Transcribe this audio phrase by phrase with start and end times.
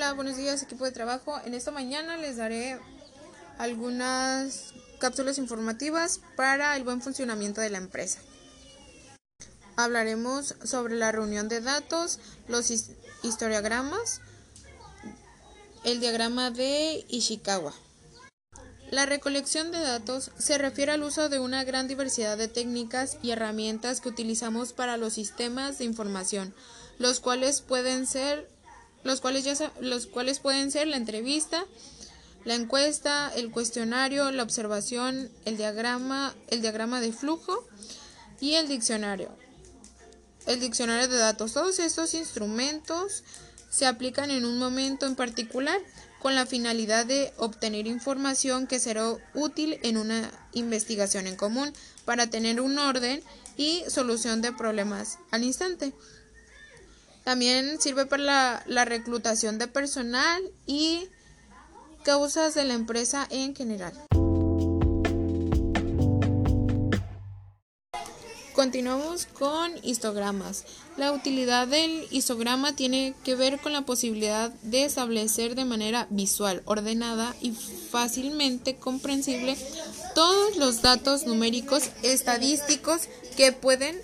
[0.00, 1.38] Hola, buenos días equipo de trabajo.
[1.44, 2.80] En esta mañana les daré
[3.58, 8.18] algunas cápsulas informativas para el buen funcionamiento de la empresa.
[9.76, 12.18] Hablaremos sobre la reunión de datos,
[12.48, 12.70] los
[13.22, 14.22] historiogramas,
[15.84, 17.74] el diagrama de Ishikawa.
[18.90, 23.32] La recolección de datos se refiere al uso de una gran diversidad de técnicas y
[23.32, 26.54] herramientas que utilizamos para los sistemas de información,
[26.96, 28.48] los cuales pueden ser
[29.04, 31.64] los cuales, ya, los cuales pueden ser la entrevista,
[32.44, 37.66] la encuesta, el cuestionario, la observación, el diagrama, el diagrama de flujo
[38.40, 39.30] y el diccionario.
[40.46, 41.52] El diccionario de datos.
[41.52, 43.24] Todos estos instrumentos
[43.68, 45.78] se aplican en un momento en particular
[46.18, 51.72] con la finalidad de obtener información que será útil en una investigación en común
[52.04, 53.22] para tener un orden
[53.56, 55.94] y solución de problemas al instante.
[57.30, 61.06] También sirve para la, reclutación de personal y
[62.02, 63.92] causas de la empresa en general.
[68.52, 70.64] Continuamos con histogramas.
[70.96, 76.62] La utilidad del histograma tiene que ver con la posibilidad de establecer de manera visual,
[76.64, 79.56] ordenada y fácilmente comprensible
[80.16, 83.02] todos los datos numéricos estadísticos
[83.36, 83.96] que pueden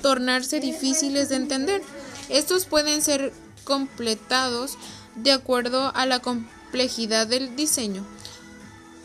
[0.00, 1.82] tornarse difíciles de entender.
[2.28, 3.32] Estos pueden ser
[3.64, 4.76] completados
[5.16, 8.04] de acuerdo a la complejidad del diseño.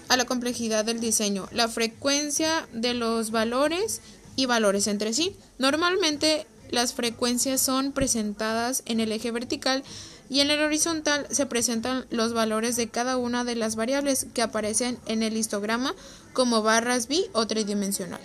[0.10, 4.02] A la complejidad del diseño, la frecuencia de los valores
[4.36, 5.36] y valores entre sí.
[5.58, 9.84] Normalmente las frecuencias son presentadas en el eje vertical
[10.30, 14.42] y en el horizontal se presentan los valores de cada una de las variables que
[14.42, 15.94] aparecen en el histograma
[16.34, 18.22] como barras bi o tridimensional.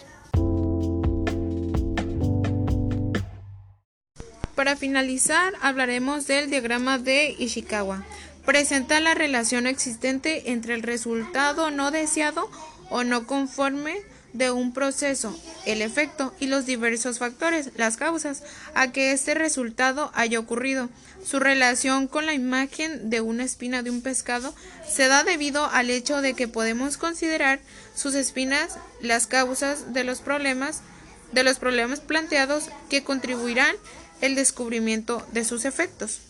[4.58, 8.04] Para finalizar, hablaremos del diagrama de Ishikawa.
[8.44, 12.50] Presenta la relación existente entre el resultado no deseado
[12.90, 14.02] o no conforme
[14.32, 18.42] de un proceso, el efecto y los diversos factores, las causas,
[18.74, 20.88] a que este resultado haya ocurrido.
[21.24, 24.52] Su relación con la imagen de una espina de un pescado
[24.84, 27.60] se da debido al hecho de que podemos considerar
[27.94, 30.82] sus espinas las causas de los problemas
[31.30, 33.76] de los problemas planteados que contribuirán
[34.20, 36.20] el descubrimiento de sus efectos.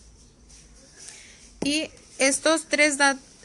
[1.63, 2.97] Y estos tres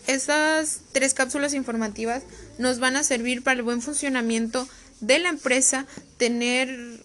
[0.07, 2.23] estas tres cápsulas informativas
[2.59, 4.69] nos van a servir para el buen funcionamiento
[5.01, 5.87] de la empresa,
[6.19, 7.03] tener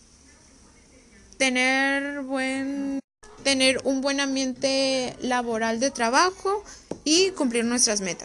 [1.37, 2.99] tener buen
[3.43, 6.63] tener un buen ambiente laboral de trabajo
[7.05, 8.17] y cumplir nuestras metas.